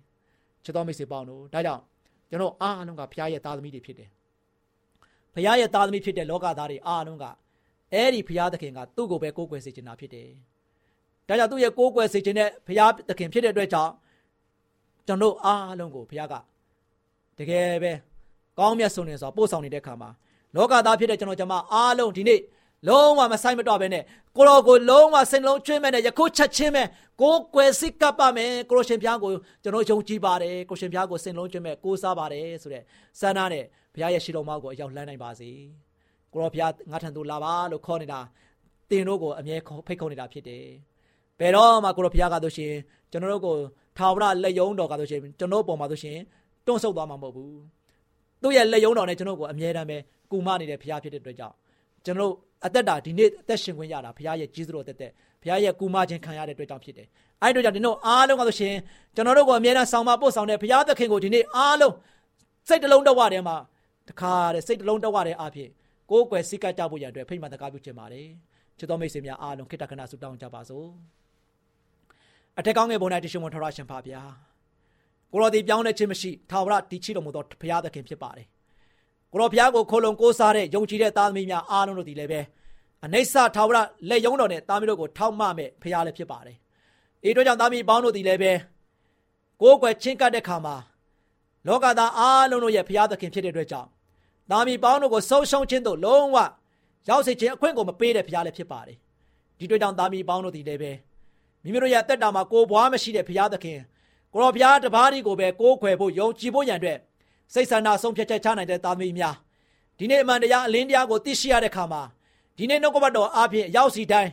[0.63, 1.81] ချစ်တော်မိတ်ဆွေပေါင်းတို့ဒါကြောင့်
[2.29, 4.09] ကျွန်တော်အားလုံးကဘုရားရဲ့သားသမီးတွေဖြစ်တယ်
[5.35, 7.25] ဘုရားရဲ့သားသမီးဖြစ်တဲ့လောကသားတွေအားလုံးက
[7.93, 10.29] အဲ့ဒီဘုရားသခင်ကသူ့ကိုပဲကိုးကွယ်စေချင်တာဖြစ်တယ်
[11.27, 13.91] ဒါကြောင့်သူ့ရဲ့ကိုးကွယ်စေခြင်းနဲ့ဘုရားသခင်ဖြစ်တဲ့အတွက်ကြောင့်
[15.07, 16.33] ကျွန်တော်အားလုံးကိုဘုရားက
[17.37, 17.91] တကယ်ပဲ
[18.59, 20.09] ကောင်းမြတ်ဆုံးနေစွာပို့ဆောင်နေတဲ့ခါမှာ
[20.55, 22.39] လောကသားဖြစ်တဲ့ကျွန်တော်ကျမအားလုံးဒီနေ့
[22.87, 24.03] လုံးဝမဆိုင်မတော့ဘဲနဲ့
[24.35, 26.83] ကိုရောကိုလုံးဝစိတ်လုံးကျွင်းမဲ့နဲ့ယခုချက်ချင်းပဲ
[27.21, 29.31] ကိုကွယ်စစ်ကပ်ပါမယ်ကိုရှင်ဘုရားကို
[29.63, 32.83] ကျွန်တော်ယုံကြည်ပါတယ်ကိုရှင်ဘုရားကိုစိတ်လုံးကျွင်းမဲ့ကိုးစားပါတယ်ဆိုတဲ့
[33.19, 33.63] စန္ဒနဲ့
[33.93, 35.49] ဘုရားရဲ့ရှိတော်မောက်ကိုအရောက်လှမ်းနိုင်ပါစေ
[36.33, 38.19] ကိုရောဘုရားငါထံသို့လာပါလို့ခေါ်နေတာ
[38.89, 39.55] တင်တို့ကိုအမြဲ
[39.87, 40.65] ဖိတ်ခေါ်နေတာဖြစ်တယ်
[41.39, 42.73] ဘယ်တော့မှကိုရောဘုရားကတို့ရှင်
[43.15, 43.55] ကျွန်တော်တို့ကို
[43.97, 46.17] ထာဝရလက်ယုံတော်ကဆိုရှင်ကျွန်တော်ပုံမှာဆိုရှင်
[46.65, 47.57] တွန့်ဆုတ်သွားမှာမဟုတ်ဘူး
[48.41, 49.97] သူ့ရဲ့လက်ယုံတော်နဲ့ကျွန်တော်ကိုအမြဲတမ်းပဲ
[50.31, 51.55] ကူမနေတဲ့ဘုရားဖြစ်တဲ့အတွက်ကြောင့်
[52.05, 52.31] ကျွန်တော်
[52.65, 57.07] အသက်တာဒီနေ့အသက်ရှင်ခွင့်ရတာဘုရားရဲ့ကြီးစွာတက်တက်ဘုရားရဲ့ကူမခြင်းခံရတဲ့အတွက်ကြောင့်ဖြစ်တယ်
[57.41, 58.75] အဲ့ဒီအတွက်ကြောင့်ဒီတို့အားလုံးကဆိုရှင်
[59.15, 61.93] ကျွန်တော်တို့ကိုအမြဲတမ်းဆောင်မပို့ဆောင်တဲ့ဘုရားသခင်ကိုဒီနေ့အားလုံး
[62.67, 63.57] စိတ်တလုံးတော့ဝတဲ့မှာ
[64.09, 65.69] တခါတဲ့စိတ်တလုံးတော့ဝတဲ့အဖြစ်
[66.09, 68.27] ကိုယ်ကွယ်စိတ်ကကြဖို့ရတဲ့ဖိမှန်တကားပြုခြင်းပါတယ်
[68.77, 70.87] ချစ်တော်မိတ်ဆွေများအားလုံးခိတ္တခဏဆုတောင်းကြပါစို့
[72.59, 74.21] အထက်ကောင်းငယ်ဘုံ၌တရှိမထရရှင်ပါဗျာ
[75.31, 78.47] ကိုတော်ဒီပြောင်းလဲခြင်းမရှိထာဝရတည်ချတော်မူသောဘုရားသခင်ဖြစ်ပါတယ်
[79.31, 82.41] ကိုတော်ဘုရားကိုခိုလုံကိုးစားတဲ့ယုံကြည်တဲ့သားသမီးများအားလုံးတို့ဒီလည်းပဲ
[83.05, 83.77] အနိစ္စထာဝရ
[84.09, 86.57] လက်ယုံတော်နဲ့သားသမီးတို့ကိုထောက်မမဲ့ဘုရားလည်းဖြစ်ပါတယ်
[87.23, 88.51] အေးတို့ကြောင့်သားသမီးပေါင်းတို့ဒီလည်းပဲ
[89.61, 90.75] ကိုးကွယ်ချင်းကပ်တဲ့ခါမှာ
[91.67, 93.89] လောကသားအားလုံးတို့ရဲ့ဘုရားသခင်ဖြစ်တဲ့အတွက်ကြောင့်
[94.51, 96.37] သားသမီးပေါင်းတို့ကိုဆုံးရှုံးခြင်းတို့လုံးဝ
[97.09, 98.97] ရောက်စေခြင်းအခွင့်ကိုမပေးတဲ့ဘုရားလည်းဖြစ်ပါတယ်
[99.59, 100.91] ဒီတို့ကြောင့်သားသမီးပေါင်းတို့ဒီလည်းပဲ
[101.65, 103.79] မိမိတို့ရဲ့တက်တာမှာကိုယ်ဘွားမရှိတဲ့ဘုရားသခင်
[104.33, 106.97] ကိုရောဘုရားတပါးဒီကိုပဲကိုးခွယ်ဖို့ယုံကြည်ဖို့ရန်အတွက်
[107.53, 109.35] စိတ်ဆန္ဒဆုံးဖြတ်ချက်ချနိုင်တဲ့သားသမီးများ
[109.97, 112.01] ဒီနေ့အမှန်တရားအလင်းတရားကိုသိရှိရတဲ့ခါမှာ
[112.57, 114.31] ဒီနေ့နှုတ်ကပတ်တော်အားဖြင့်ရောက်စီတိုင်း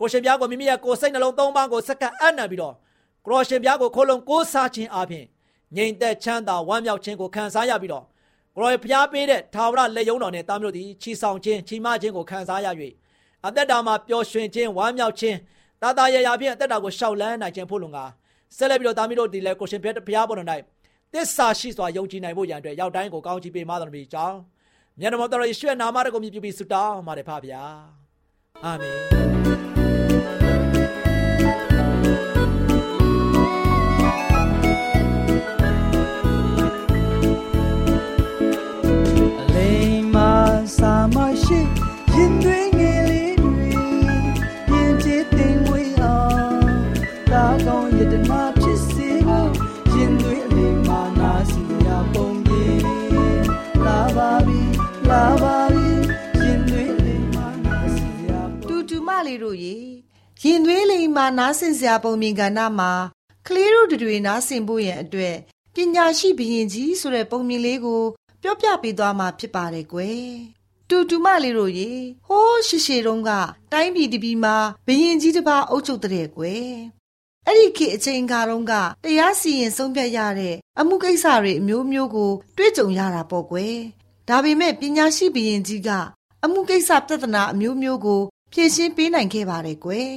[0.00, 2.74] ကိုရှင်ဘုရားကိုမိမိရဲ့ကိုယ်စိတ်နှလုံးသုံးပါးကိုစက္ကန့်အံ့နံပြီးတော့
[3.26, 5.26] ကိုရှင်ဘုရားကိုခိုးလုံကိုးစားခြင်းအားဖြင့်
[5.76, 8.04] ငြိမ်သက်ချမ်းသာဝမ်းမြောက်ခြင်းကိုခံစားရပြီးတော့
[8.56, 12.68] ကိုရောဘုရားပေးတဲ့ထာဝရလက်ယုံတော်နဲ့သားမျိုးတို့သည်ချီဆောင်ခြင်းချီမခြင်းကိုခံစားရ၍
[13.46, 15.36] အသက်တာမှာပျော်ရွှင်ခြင်းဝမ်းမြောက်ခြင်း
[15.82, 17.98] တာတာရရဖြင့်အသက်တာကိုရှောက်လန်းနိုင်ခြင်းဖို့လုံက
[18.56, 20.48] ဆက်လက်ပြီးတော့တာမီတို့ဒီလေကိုရှင်ဘုရားပေါ်တော်၌
[21.12, 24.38] သစ္စာရှိစွာယုံကြည်နိုင်ဖို့ရန်အတွက်ရောက်တိုင်းကိုကောင်းချီးပေးမတော်မူကြောင်း
[25.00, 27.62] မြတ်တော်တော်ယေရှုရဲ့နာမတော်ကိုမြည်ပြီးဆုတောင်းပါတယ်ဖပါဗျာ
[28.64, 29.69] အာမင်
[59.30, 59.76] လေးတို့ရေ
[60.42, 62.92] ရင်သွေးလိမ်မှာနားဆင်စရာပုံမြင်ကဏ္ဍမှာ
[63.46, 65.36] ကလေးတို့တွေနားဆင်ဖို့ရန်အတွက်
[65.74, 68.02] ပညာရှိဘရင်ကြီးဆိုတဲ့ပုံမြင်လေးကို
[68.42, 70.28] ပြောပြပေးသွားမှာဖြစ်ပါတယ်ကွယ်
[70.88, 71.90] တူတူမလေးတို့ရေ
[72.26, 73.30] ဟိုးရှိရှိတုန်းက
[73.72, 76.70] တိုင်းပြည်တပြည်မှာဘရင်ကြီးတစ်ပါးအုပ်ချုပ်တဲ့ကွယ်
[77.46, 78.72] အဲ့ဒီခေတ်အချိန်ခါတုန်းက
[79.04, 83.76] တရားစီရင်ဆုံးဖြတ်ရတဲ့အမှုကိစ္စတွေအမျိုးမျိုးကို တွေ့ကြုံရတာပေါ့ကွယ်
[84.28, 85.90] ဒါပေမဲ့ပညာရှိဘရင်ကြီးက
[86.44, 90.10] အမှုကိစ္စပြဿနာအမျိုးမျိုးကို ဖြေရှင်းပေးနိုင်ခဲ့ပါတယ်ကွယ်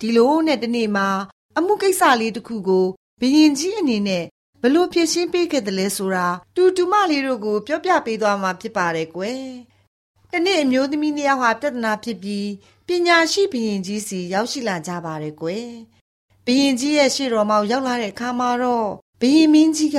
[0.00, 1.08] ဒီလိုနဲ့တနေ့မှာ
[1.56, 2.86] အမှုကိစ္စလေးတစ်ခုကို
[3.20, 4.24] ဘရင်ကြီးအနေနဲ့
[4.62, 9.42] ဘလို့ဖြေရှင်းပေးခဲ့တယ်လဲဆိုတာတူတူမလေးတို့ကို ပြောပြပေးသွားမှာဖြစ်ပါတယ်ကွယ်။
[10.32, 12.48] တနေ့အမျိုးသမီးနှစ်ယောက်ဟာပြဿနာဖြစ်ပြီး
[12.86, 15.68] ပညာရှိဘရင်ကြီးစီရောက်ရှိလာကြပါတယ်ကွယ်။
[16.46, 18.88] ဘရင်ကြီးရဲ့ရှေ့တော်မှာရောက်လာတဲ့အခါမှာတော့
[19.20, 19.98] ဘရင်မင်းကြီးက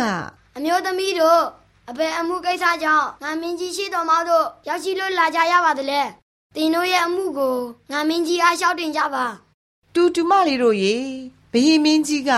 [0.57, 1.41] အမျိုးသမီးတို့
[1.89, 6.01] အဘယ်အမှုကိစ္စကြောင့်ငါမင်းကြီးရှိတော်မောက်တို့ရောက်ရှိလို့လာကြရပါသလဲ။
[6.55, 7.57] တင်တို့ရဲ့အမှုကို
[7.91, 9.25] ငါမင်းကြီးအားလျှောက်တင်ကြပါ။
[9.93, 10.95] တူတူမလေးတို့ရေ
[11.51, 12.31] ဘယင်မင်းကြီးက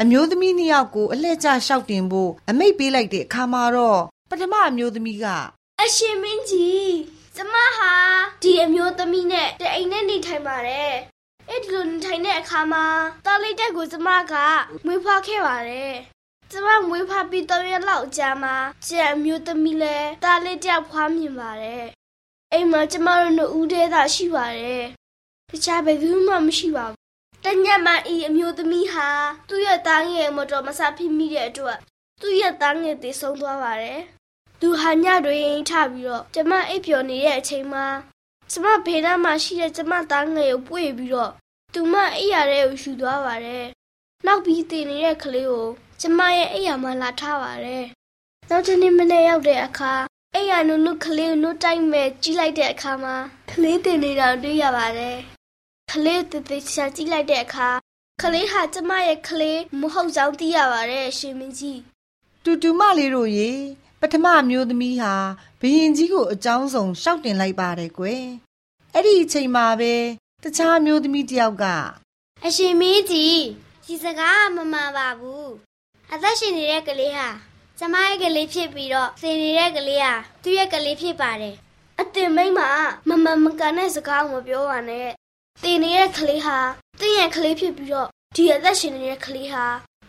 [0.00, 4.00] အမျိုးသမီးနှစ်ယောက်ကိုအလှည့်ကျလျှောက်တင်ဖို့အမိတ်ပေးလိုက်တဲ့အခါမှာတော့
[4.30, 5.26] ပထမအမျိုးသမီးက
[5.80, 6.90] အရှင်မင်းကြီး
[7.36, 7.92] ကျမဟာ
[8.42, 10.92] ဒီအမျိုးသမီးနဲ့တအိမ်နဲ့နေထိုင်ပါတယ်
[11.48, 12.84] အဲ့ဒီလိုနေထိုင်တဲ့အခါမှာ
[13.26, 14.34] တားလေးတက်ကိုကျမက
[14.86, 15.94] မွေးဖွားခဲ့ပါတယ်
[16.50, 18.54] ကျမမွေးဖွားပြီးတော့ရလောက်ကြာမှာ
[18.86, 21.84] ကျန်အမျိုးသမီးလည်းတားလေးတက်ဖွားမြင်ပါတယ်
[22.54, 24.84] အိမ်မှာကျမတို့နှစ်ဦးတည်းသာရှိပါတယ်
[25.50, 26.98] တခြားဘယ်သူမှမရှိပါဘူး
[27.44, 29.08] တညမဤအမျိုးသမီးဟာ
[29.48, 31.78] သူ့ရဲ့သားငယ်မတော်မဆဖြစ်မိတဲ့အတွက်
[32.20, 34.00] သူ့ရဲ့သားငယ်တည်ဆုံးသွားပါတယ်။
[34.60, 37.86] သူဟာညတွင်ထပြီးတော့ကျမအိပ်ပျော်နေတဲ့အချိန်မှာ
[38.50, 41.32] ကျမဘေးနားမှာရှိတဲ့ကျမသားငယ်ကိုပွေပြီးတော့
[41.74, 43.64] သူမအိပ်ရတဲ့ကိုယူသွားပါတယ်။
[44.26, 45.66] နောက်ပြီးတည်နေတဲ့ကလေးကို
[46.00, 47.84] ကျမရဲ့အိပ်ရမှာလာထားပါတယ်။
[48.48, 49.92] နောက်တစ်နေ့မနေ့ရောက်တဲ့အခါ
[50.36, 53.16] အိပ်ရနုနုကလေးကိုနှုတ်တိုက်မဲ့ကြီးလိုက်တဲ့အခါမှာ
[53.50, 55.16] ကလေးတင်နေတာတွေ့ရပါတယ်။
[55.90, 57.68] ကလေးတသေးချာကြည့်လိုက်တဲ့အခါ
[58.22, 61.80] ကလေးဟာကျမရဲ့ကလေးမဟုတ်ကြောင်းသိရပါတယ်ရှင်မင်းကြီး
[62.44, 63.50] တူတူမလေးတို့ရေ
[64.00, 65.14] ပထမမျိုးသမီးဟာ
[65.60, 68.24] ဘရင်ကြီးကိုအကြောင်းဆုံးရှောက်တင်လိုက်ပါတယ်ကွယ်
[68.94, 69.94] အဲ့ဒီအချိန်မှာပဲ
[70.42, 71.64] တခြားမျိုးသမီးတယောက်က
[72.46, 73.40] အရှင်မင်းကြီး
[73.86, 75.50] ဒီစကားမမှန်ပါဘူး
[76.12, 77.28] အသက်ရှင်နေတဲ့ကလေးဟာ
[77.78, 81.56] ကျမရဲ့ကလေးဖြစ်ပြီးတော့စင်နေတဲ့ကလေးဟာသူ့ရဲ့ကလေးဖြစ်ပါတယ်
[82.00, 82.60] အတင်မိမ
[83.08, 85.08] မမမကန်တဲ့စကားကိုမပြောပါနဲ့
[85.62, 86.58] တည်နေတဲ့ကလေးဟာ
[87.00, 89.64] တင့်ရဲ့ကလေးဖြစ်ပြီးတော့ဒီအသက်ရှင်နေတဲ့ကလေးဟာ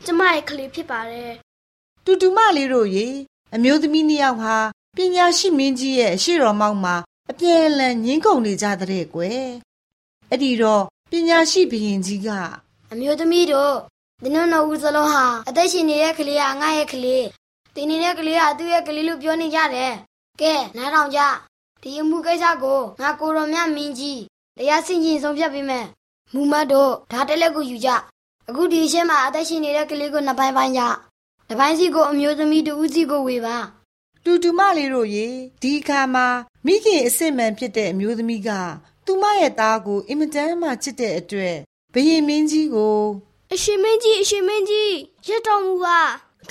[0.05, 1.31] ကျမရဲ့ကလေးဖြစ်ပါတယ်
[2.05, 3.07] တူတူမလေးတို့ရေ
[3.55, 4.57] အမျိုးသမီးနှစ်ယောက်ဟာ
[4.95, 6.95] ပညာရှိမင်းကြီးရဲ့ရှေ့တော်မောက်မှာ
[7.29, 9.45] အပြဲလန်ငင်းကုန်နေကြတဲ့ကွယ်
[10.29, 12.29] အဲ့ဒီတော့ပညာရှိဘရင်ကြီးက
[12.91, 13.73] အမျိုးသမီးတို့
[14.23, 17.25] ဒီနော်နော်ဦးစလုံးဟာအသက်ရှင်နေတဲ့ကလေးကငါရဲ့ကလေး
[17.75, 19.93] တင်နေတဲ့ကလေးကသူ့ရဲ့ကလေးလို့ပြောနေကြတယ်
[20.41, 21.19] ကဲနားထောင်ကြ
[21.81, 24.21] ဒီအမှုကိစ္စကိုငါကိုရောမြမင်းကြီး
[24.57, 25.85] တရားစင်ချင်းဆုံးဖြတ်ပေးမယ်
[26.33, 27.89] မူမတ်တို့ဓာတ်တလက်ကိုယူကြ
[28.49, 30.81] အခုဒီရှင်းမှာအသက်ရှင်နေတဲ့ကလေးကိုနှစ်ပိုင်းပိုင်းကြ
[31.47, 33.57] တစ်ပိုင်းစီကိုအမျိုးသမီးတူဦးစီကိုဝေပါ
[34.23, 35.27] တူတူမလေးတို့ရေ
[35.61, 36.27] ဒီအခါမှာ
[36.65, 38.49] မိခင်အစ်စ်မှန်ဖြစ်တဲ့အမျိုးသမီးက
[39.05, 41.55] သူမရဲ့သားကိုအင်မတန်မှချစ်တဲ့အတွက်
[41.93, 42.99] ဘယင်မင်းကြီးကို
[43.53, 44.93] အရှင်မင်းကြီးအရှင်မင်းကြီး
[45.27, 45.99] ရတော်မူပါ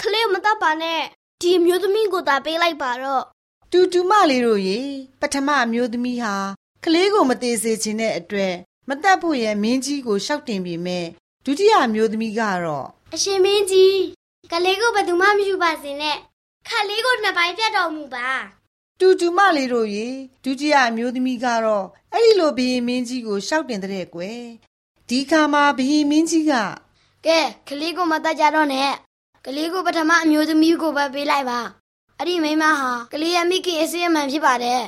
[0.01, 1.01] ကလေးမတတ်ပါနဲ့
[1.41, 3.25] ဒီအမျိုးသမီးကိုသာပေးလိုက်ပါတော့
[3.73, 4.81] တူတူမလေးတို့ရေ
[5.21, 6.35] ပထမအမျိုးသမီးဟာ
[6.85, 8.55] ကလေးကိုမသေးစေခြင်းတဲ့အတွက်
[8.89, 11.07] မတတ်ဖို့ရဲ့မင်းကြီးကိုရှောက်တင်ပြီးမဲ့
[11.45, 13.99] ဒုတိယမျိုးသမီးကတော့အရှင်မင်းကြီး
[14.53, 16.17] ကလေးကိုဘယ်သူမှမယူပါစေနဲ့
[16.69, 18.29] ခါလေးကိုနှစ်ပိုင်းပြတ်တော်မူပါ
[19.01, 20.09] တူတူမလေးတို့ရေ
[20.45, 24.43] ဒုတိယမျိုးသမီးကတော့အဲ့ဒီလိုဘီရင်မင်းကြီးကိုရှောက်တင်တဲ့ကွယ်
[25.09, 26.53] ဒီခါမှာဘီရင်မင်းကြီးက
[27.27, 28.91] ကဲကလေးကိုမတတ်ကြတော့နဲ့
[29.47, 31.61] ကလေးကိုပထမအမျိုးသမီးကိုပဲပေးလိုက်ပါ
[32.19, 34.83] အဲ့ဒီမိမဟာကလေးရဲ့မိခင်အစည်းအမှန်ဖြစ်ပါတယ်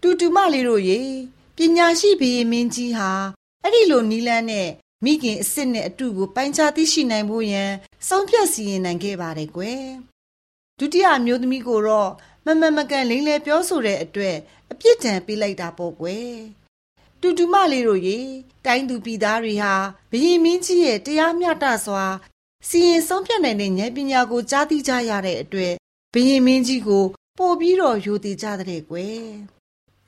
[0.00, 1.00] တူတူမလေးတို့ရေ
[1.56, 3.10] ပညာရှိဘီရင်မင်းကြီးဟာ
[3.62, 4.68] အဲ့ဒီလိုနီလန်းနဲ့
[5.04, 7.70] မိခင်အစ်စ်နဲ့အတူကိုပိုင်းခြားသိရှိနိုင်ဖို့ရန်
[8.08, 9.84] ဆုံးဖြတ်စီရင်နိုင်ခဲ့ပါတယ်ကွယ်
[10.78, 12.10] ဒုတိယမျိုးသမီးကိုတော့
[12.46, 14.36] မမမကန်လိမ့်လဲပြောဆိုတဲ့အတွက်
[14.70, 16.32] အပြစ်ဒဏ်ပေးလိုက်တာပေါ့ကွယ်
[17.20, 18.18] တူတူမလေးတို့ရေ
[18.66, 19.74] တိုင်းသူပြည်သားတွေဟာ
[20.10, 22.04] ဘရင်မင်းကြီးရဲ့တရားမျှတစွာ
[22.68, 25.74] စီရင်ဆုံးဖြတ်နိုင်တဲ့ဉာဏ်ပညာကိုကြားသိကြရတဲ့အတွက်
[26.14, 27.04] ဘရင်မင်းကြီးကို
[27.38, 29.26] ပို့ပြီးတော့ယူတည်ကြတဲ့ကွယ်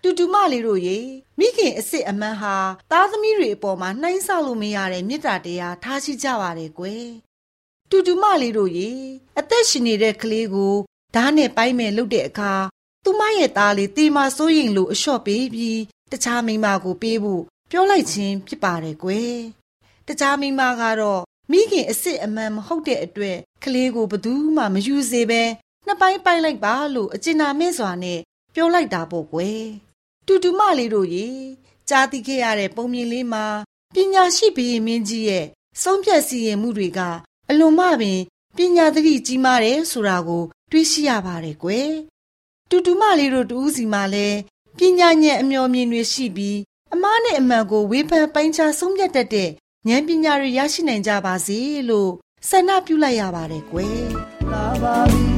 [0.02, 0.98] တူတူမလေးတို့ရေ
[1.38, 2.56] မိခင်အစ်စ်အမန်းဟာ
[2.90, 7.06] သားသမီးတွေအပေါ်မှာနှိုင်းဆလို့မရတဲ့မေတ္တာတရားထားရှိကြပါတယ်ကွယ်
[7.90, 8.90] တူတူမလေးတို့ရေ
[9.38, 10.74] အသက်ရှင်နေတဲ့ကလေးကို
[11.14, 12.54] ဓာတ်နဲ့ပိုင်းမဲ့လုပ်တဲ့အခါ
[13.04, 15.80] သူမရဲ့သားလေးတေမာစိုးရင်လို့အလျှော့ပေးပြီး
[16.12, 19.36] တခြားမိန်းမကိုပေးဖို့ပြောလိုက်ခြင်းဖြစ်ပါတယ်ကွယ်
[20.06, 25.42] တခြားမိန်းမကတော့ မိခင်အစ်စ်အမှန်မဟုတ်တဲ့အတွက်ကလေးကိုဘယ်သူမှမယူစေပဲ
[25.86, 28.20] နှစ်ပိုင်းပိုင်းလိုက်ပါလို့အကျဉ်းနာမဲ့စွာနဲ့
[28.54, 29.62] ပြောလိုက်တာပေါ့ကွယ်
[30.26, 31.28] တူတူမလေးတို့ရေ
[31.88, 33.46] ကြားသိခဲ့ရတဲ့ပုံမြင်လေးမှာ
[33.94, 35.46] ပညာရှိဘုရင်မင်းကြီးရဲ့
[35.82, 37.00] ဆုံးဖြတ်စီရင်မှုတွေက
[37.50, 38.20] အလွန်မှပင်
[38.56, 41.90] ပညာသတိကြီးမားတယ်ဆိုတာကို တွေးရှိရပါတယ်ကွယ်
[42.70, 44.28] တူတူမလေးတို့တူးစီမှာလဲ
[44.78, 46.58] ပညာဉာဏ်အမျော်မြင်တွေရှိပြီး
[46.94, 49.50] အမားနဲ့အမှန်ကိုဝေဖန်ပိုင်းခြားဆုံးဖြတ်တတ်တဲ့
[49.88, 52.10] ဉာဏ်ပညာတွေရရှိနိုင်ကြပါစေလို့
[52.48, 54.02] ဆန္ဒပြုလိုက်ရပါတယ်ကွယ်
[54.52, 55.37] လာပါပြီ